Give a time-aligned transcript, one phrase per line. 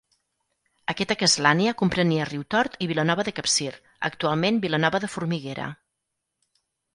[0.93, 3.75] Aquesta castlania comprenia Riutort i Vilanova de Capcir,
[4.11, 5.69] actualment Vilanova de Formiguera.